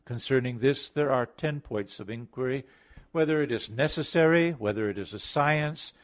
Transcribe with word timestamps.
Concerning 0.03 0.57
this 0.57 0.89
there 0.89 1.11
are 1.11 1.27
ten 1.27 1.59
points 1.61 1.99
of 1.99 2.09
inquiry: 2.09 2.65
(1) 3.11 3.11
Whether 3.11 3.43
it 3.43 3.51
is 3.51 3.69
necessary? 3.69 4.49
(2) 4.49 4.55
Whether 4.57 4.89
it 4.89 4.97
is 4.97 5.13
a 5.13 5.19
science? 5.19 5.93